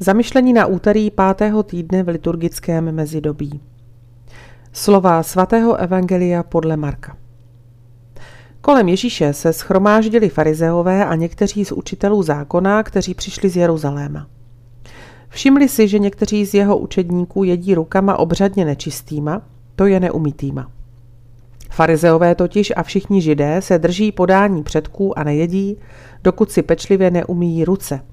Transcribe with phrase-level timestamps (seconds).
[0.00, 3.60] Zamyšlení na úterý pátého týdne v liturgickém mezidobí.
[4.72, 7.16] Slova svatého Evangelia podle Marka.
[8.60, 14.26] Kolem Ježíše se schromáždili farizeové a někteří z učitelů zákona, kteří přišli z Jeruzaléma.
[15.28, 19.42] Všimli si, že někteří z jeho učedníků jedí rukama obřadně nečistýma,
[19.76, 20.70] to je neumytýma.
[21.70, 25.76] Farizeové totiž a všichni židé se drží podání předků a nejedí,
[26.24, 28.00] dokud si pečlivě neumíjí ruce–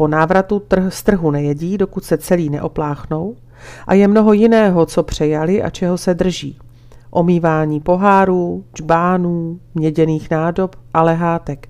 [0.00, 3.36] po návratu trh, z trhu nejedí, dokud se celý neopláchnou
[3.86, 6.58] a je mnoho jiného, co přejali a čeho se drží.
[7.10, 11.68] Omývání pohárů, čbánů, měděných nádob a lehátek.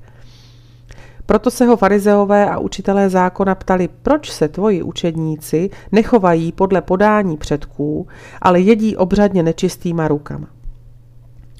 [1.26, 7.36] Proto se ho farizeové a učitelé zákona ptali, proč se tvoji učedníci nechovají podle podání
[7.36, 8.06] předků,
[8.42, 10.46] ale jedí obřadně nečistýma rukama.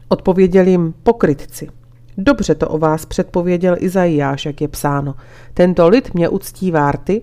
[0.09, 1.69] Odpověděl jim pokrytci–
[2.23, 5.15] Dobře to o vás předpověděl Izajáš, jak je psáno.
[5.55, 7.23] Tento lid mě uctí várty,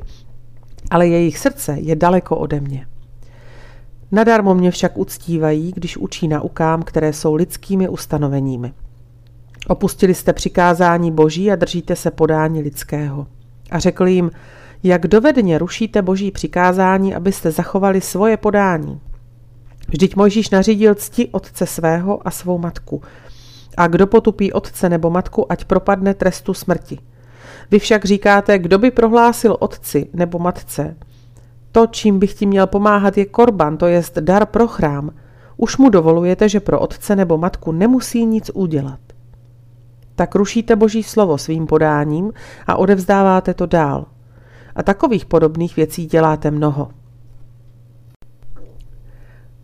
[0.89, 2.87] ale jejich srdce je daleko ode mě.
[4.12, 8.73] Nadarmo mě však uctívají, když učí naukám, které jsou lidskými ustanoveními.
[9.67, 13.27] Opustili jste přikázání boží a držíte se podání lidského.
[13.71, 14.32] A řekl jim,
[14.84, 18.99] jak dovedně rušíte boží přikázání, abyste zachovali svoje podání.
[19.87, 23.01] Vždyť Mojžíš nařídil cti otce svého a svou matku–
[23.77, 26.99] a kdo potupí otce nebo matku, ať propadne trestu smrti.
[27.71, 30.95] Vy však říkáte, kdo by prohlásil otci nebo matce.
[31.71, 35.11] To, čím bych ti měl pomáhat, je korban, to jest dar pro chrám.
[35.57, 38.99] Už mu dovolujete, že pro otce nebo matku nemusí nic udělat.
[40.15, 42.33] Tak rušíte boží slovo svým podáním
[42.67, 44.05] a odevzdáváte to dál.
[44.75, 46.89] A takových podobných věcí děláte mnoho.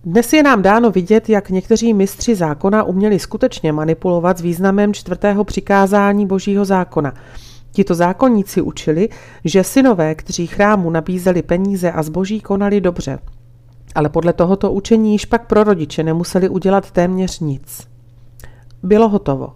[0.05, 5.43] Dnes je nám dáno vidět, jak někteří mistři zákona uměli skutečně manipulovat s významem čtvrtého
[5.43, 7.13] přikázání božího zákona.
[7.71, 9.09] Tito zákonníci učili,
[9.45, 13.19] že synové, kteří chrámu nabízeli peníze a zboží, konali dobře.
[13.95, 17.87] Ale podle tohoto učení již pak pro rodiče nemuseli udělat téměř nic.
[18.83, 19.53] Bylo hotovo.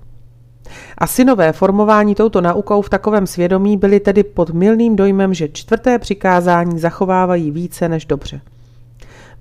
[0.98, 6.00] A synové formování touto naukou v takovém svědomí byli tedy pod milným dojmem, že čtvrté
[6.00, 8.42] přikázání zachovávají více než dobře.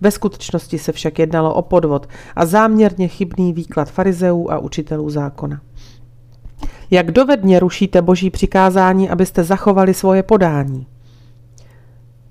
[0.01, 5.61] Ve skutečnosti se však jednalo o podvod a záměrně chybný výklad farizeů a učitelů zákona.
[6.91, 10.87] Jak dovedně rušíte boží přikázání, abyste zachovali svoje podání?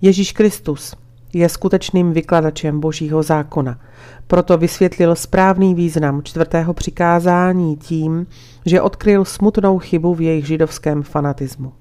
[0.02, 0.96] Ježíš Kristus
[1.34, 3.80] je skutečným vykladačem božího zákona.
[4.28, 8.28] Proto vysvětlil správný význam čtvrtého přikázání tím,
[8.66, 11.74] že odkryl smutnou chybu v jejich židovském fanatismu.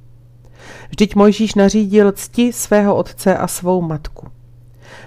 [0.88, 4.26] Vždyť Mojžíš nařídil cti svého otce a svou matku.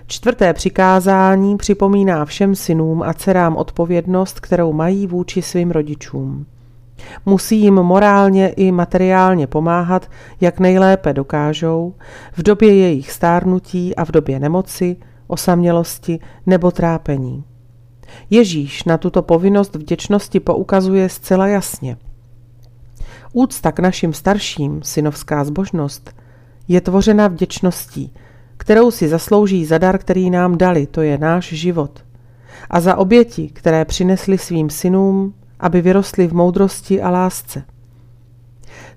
[0.08, 6.46] Čtvrté přikázání připomíná všem synům a dcerám odpovědnost, kterou mají vůči svým rodičům.
[7.26, 10.10] Musí jim morálně i materiálně pomáhat,
[10.42, 11.94] jak nejlépe dokážou,
[12.34, 17.44] v době jejich stárnutí a v době nemoci, osamělosti nebo trápení.
[18.30, 21.98] Ježíš na tuto povinnost vděčnosti poukazuje zcela jasně.
[23.34, 26.16] Úcta k našim starším, synovská zbožnost,
[26.68, 28.14] je tvořena vděčností–
[28.58, 32.06] kterou si zaslouží za dar, který nám dali, to je náš život.
[32.70, 37.64] A za oběti, které přinesli svým synům, aby vyrostli v moudrosti a lásce.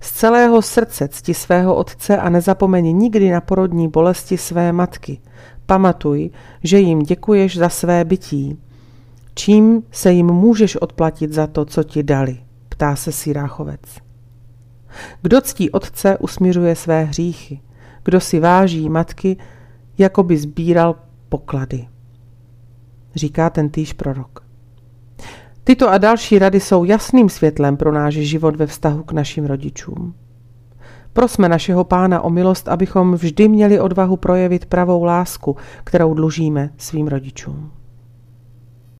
[0.00, 5.18] Z celého srdce cti svého otce a nezapomeň nikdy na porodní bolesti své matky.
[5.66, 6.30] Pamatuj,
[6.64, 8.58] že jim děkuješ za své bytí.
[9.34, 12.38] Čím se jim můžeš odplatit za to, co ti dali?
[12.68, 13.80] Ptá se Siráchovec.
[15.22, 17.60] Kdo ctí otce, usměřuje své hříchy.
[18.04, 19.36] Kdo si váží matky,
[19.98, 20.96] jako by sbíral
[21.28, 21.88] poklady.
[23.14, 24.44] Říká ten týž prorok.
[25.64, 30.14] Tyto a další rady jsou jasným světlem pro náš život ve vztahu k našim rodičům.
[31.12, 37.08] Prosme našeho pána o milost, abychom vždy měli odvahu projevit pravou lásku, kterou dlužíme svým
[37.08, 37.79] rodičům.